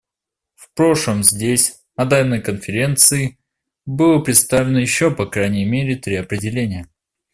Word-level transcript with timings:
В 0.55 0.73
прошлом 0.73 1.21
здесь, 1.21 1.79
на 1.95 2.05
данной 2.05 2.41
Конференции, 2.41 3.37
было 3.85 4.19
представлено 4.19 4.79
еще 4.79 5.11
по 5.13 5.27
крайней 5.27 5.63
мере 5.63 5.95
три 5.95 6.15
определения. 6.15 6.87